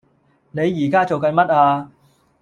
[0.49, 1.91] 你宜家做緊乜呀？